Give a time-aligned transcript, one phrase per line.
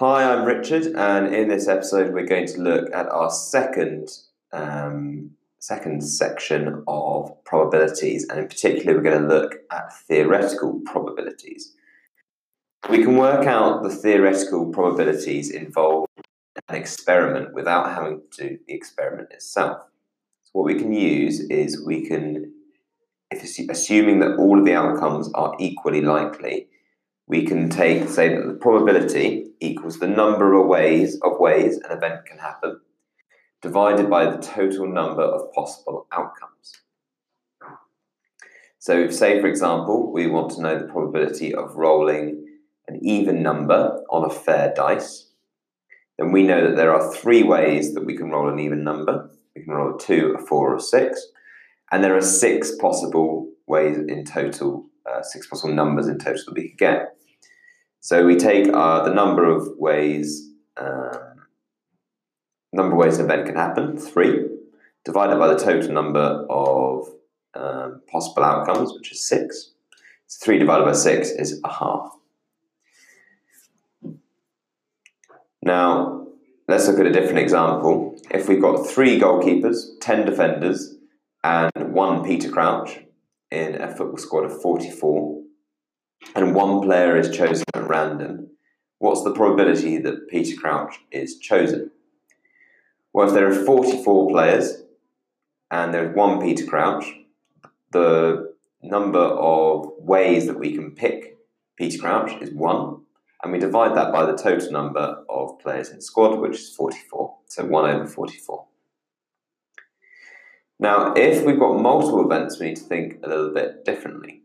[0.00, 4.08] Hi, I'm Richard, and in this episode, we're going to look at our second
[4.50, 11.74] um, second section of probabilities, and in particular, we're going to look at theoretical probabilities.
[12.88, 16.22] We can work out the theoretical probabilities involved in
[16.70, 19.82] an experiment without having to do the experiment itself.
[20.44, 22.54] So what we can use is we can,
[23.68, 26.68] assuming that all of the outcomes are equally likely,
[27.26, 31.96] we can take say that the probability equals the number of ways of ways an
[31.96, 32.80] event can happen
[33.62, 36.78] divided by the total number of possible outcomes.
[38.78, 42.46] So say for example we want to know the probability of rolling
[42.88, 45.30] an even number on a fair dice,
[46.18, 49.30] then we know that there are three ways that we can roll an even number.
[49.56, 51.28] We can roll a two, a four, or a six,
[51.90, 56.54] and there are six possible ways in total, uh, six possible numbers in total that
[56.54, 57.16] we could get.
[58.00, 61.46] So we take uh, the number of ways, um,
[62.72, 64.46] number of ways an event can happen, three,
[65.04, 67.08] divided by the total number of
[67.54, 69.72] um, possible outcomes, which is six.
[70.28, 72.16] So three divided by six is a half.
[75.62, 76.26] Now,
[76.68, 78.18] let's look at a different example.
[78.30, 80.96] If we've got three goalkeepers, 10 defenders,
[81.44, 83.00] and one Peter Crouch
[83.50, 85.39] in a football squad of 44,
[86.34, 88.50] and one player is chosen at random,
[88.98, 91.90] what's the probability that Peter Crouch is chosen?
[93.12, 94.82] Well, if there are 44 players
[95.70, 97.06] and there's one Peter Crouch,
[97.92, 101.38] the number of ways that we can pick
[101.76, 103.02] Peter Crouch is one,
[103.42, 106.74] and we divide that by the total number of players in the squad, which is
[106.74, 107.36] 44.
[107.46, 108.66] So 1 over 44.
[110.78, 114.42] Now, if we've got multiple events, we need to think a little bit differently.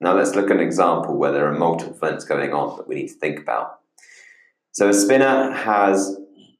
[0.00, 2.96] Now let's look at an example where there are multiple events going on that we
[2.96, 3.80] need to think about.
[4.72, 6.18] So a spinner has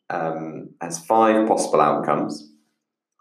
[0.09, 2.51] um, has five possible outcomes.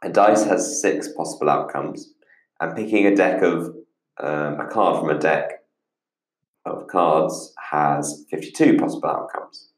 [0.04, 2.14] A dice has six possible outcomes,
[2.62, 3.76] and picking a deck of
[4.22, 5.64] um, a card from a deck
[6.66, 9.70] of cards has 52 possible outcomes.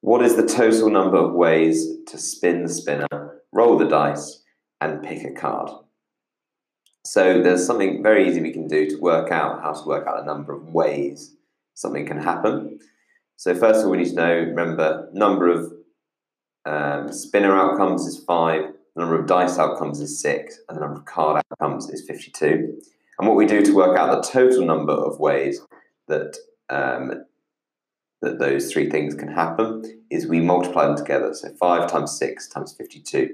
[0.00, 4.42] What is the total number of ways to spin the spinner, roll the dice,
[4.80, 5.70] and pick a card?
[7.08, 10.20] So there's something very easy we can do to work out how to work out
[10.20, 11.34] a number of ways
[11.72, 12.80] something can happen.
[13.36, 15.72] So first of all, we need to know, remember, number of
[16.66, 20.98] um, spinner outcomes is five, the number of dice outcomes is six, and the number
[20.98, 22.78] of card outcomes is 52.
[23.18, 25.62] And what we do to work out the total number of ways
[26.08, 26.36] that
[26.68, 27.24] um,
[28.20, 31.32] that those three things can happen is we multiply them together.
[31.32, 33.30] So 5 times 6 times 52,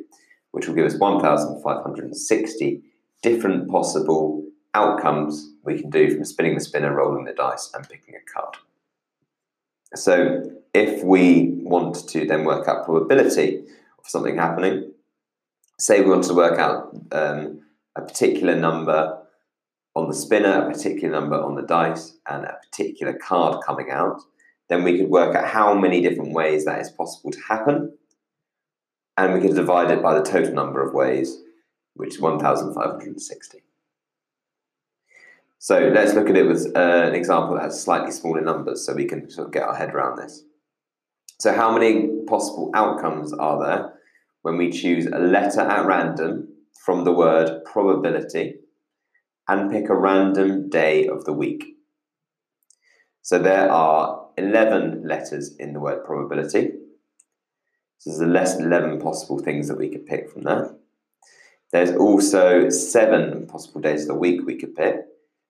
[0.52, 2.82] which will give us 1,560
[3.24, 8.14] different possible outcomes we can do from spinning the spinner, rolling the dice, and picking
[8.14, 8.56] a card.
[9.94, 10.42] So
[10.74, 13.64] if we want to then work out probability
[13.98, 14.92] of something happening,
[15.78, 17.62] say we want to work out um,
[17.96, 19.18] a particular number
[19.96, 24.20] on the spinner, a particular number on the dice, and a particular card coming out,
[24.68, 27.96] then we could work out how many different ways that is possible to happen,
[29.16, 31.38] and we could divide it by the total number of ways
[31.94, 33.62] which is 1,560.
[35.59, 38.93] So let's look at it with uh, an example that has slightly smaller numbers so
[38.93, 40.44] we can sort of get our head around this.
[41.41, 43.94] So how many possible outcomes are there
[44.43, 46.49] when we choose a letter at random
[46.84, 48.56] from the word probability
[49.49, 51.65] and pick a random day of the week?
[53.22, 56.72] So there are 11 letters in the word probability.
[57.99, 60.75] So there's less 11 possible things that we could pick from there.
[61.74, 65.06] There's also seven possible days of the week we could pick.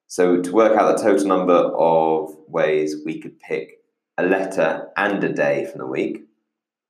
[0.07, 3.83] So to work out the total number of ways we could pick
[4.17, 6.23] a letter and a day from the week,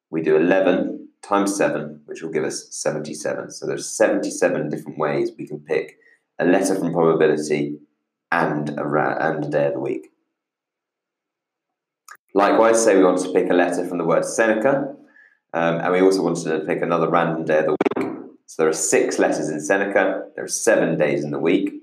[0.10, 3.52] we do 11 times 7, which will give us 77.
[3.52, 5.98] So there's 77 different ways we can pick
[6.40, 7.78] a letter from probability
[8.32, 10.12] and a, ra- and a day of the week.
[12.34, 14.96] Likewise, say we wanted to pick a letter from the word Seneca,
[15.54, 18.15] um, and we also wanted to pick another random day of the week.
[18.46, 21.74] So there are six letters in Seneca, there are seven days in the week.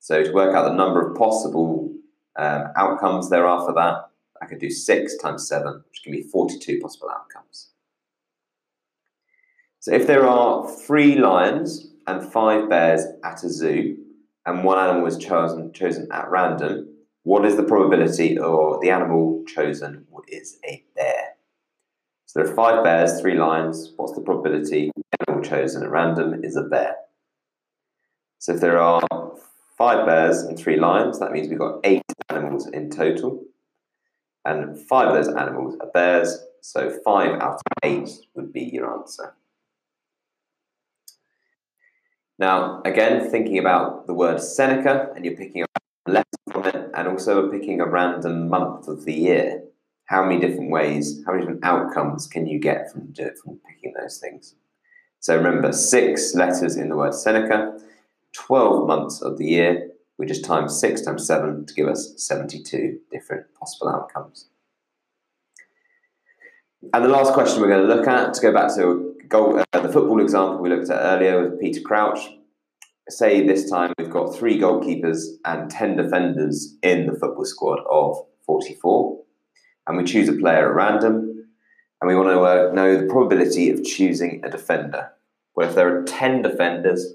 [0.00, 1.92] So to work out the number of possible
[2.36, 4.10] um, outcomes there are for that,
[4.42, 7.70] I can do six times seven, which can be 42 possible outcomes.
[9.80, 13.96] So if there are three lions and five bears at a zoo,
[14.46, 16.88] and one animal is chosen, chosen at random,
[17.22, 21.34] what is the probability or the animal chosen is a bear?
[22.26, 23.92] So there are five bears, three lions.
[23.96, 24.90] What's the probability?
[25.42, 26.96] Chosen at random is a bear.
[28.38, 29.02] So if there are
[29.76, 33.44] five bears and three lions, that means we've got eight animals in total.
[34.44, 36.38] and five of those animals are bears.
[36.62, 39.34] So five out of eight would be your answer.
[42.38, 47.08] Now, again, thinking about the word Seneca, and you're picking a letter from it, and
[47.08, 49.62] also picking a random month of the year.
[50.06, 54.18] How many different ways, how many different outcomes can you get from, from picking those
[54.18, 54.54] things?
[55.20, 57.78] So remember, six letters in the word Seneca,
[58.32, 59.90] 12 months of the year.
[60.16, 64.48] We just times six times seven to give us 72 different possible outcomes.
[66.92, 69.80] And the last question we're going to look at, to go back to goal, uh,
[69.80, 72.20] the football example we looked at earlier with Peter Crouch,
[73.08, 78.16] say this time we've got three goalkeepers and 10 defenders in the football squad of
[78.46, 79.20] 44,
[79.86, 81.29] and we choose a player at random,
[82.00, 85.10] and we want to uh, know the probability of choosing a defender.
[85.54, 87.14] Well, if there are 10 defenders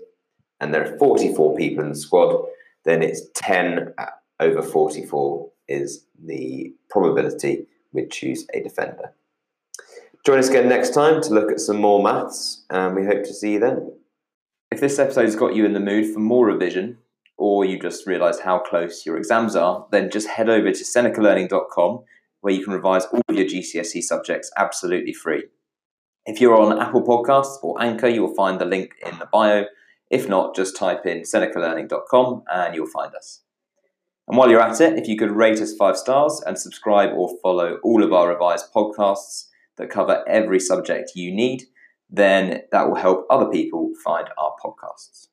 [0.59, 2.45] and there are 44 people in the squad,
[2.83, 3.93] then it's 10
[4.39, 9.13] over 44 is the probability we'd choose a defender.
[10.25, 13.33] Join us again next time to look at some more maths, and we hope to
[13.33, 13.91] see you then.
[14.71, 16.97] If this episode's got you in the mood for more revision,
[17.37, 22.03] or you just realised how close your exams are, then just head over to senecalearning.com
[22.45, 25.45] where you can revise all of your GCSE subjects absolutely free.
[26.27, 29.65] If you're on Apple Podcasts or Anchor, you'll find the link in the bio.
[30.11, 33.41] If not, just type in senecalearning.com and you'll find us.
[34.27, 37.35] And while you're at it, if you could rate us five stars and subscribe or
[37.41, 39.45] follow all of our revised podcasts,
[39.77, 41.63] that cover every subject you need,
[42.11, 45.29] then that will help other people find our podcasts.